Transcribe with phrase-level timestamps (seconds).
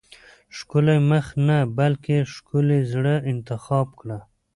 [0.57, 4.17] ښکلی مخ نه بلکې ښکلي زړه انتخاب کړه.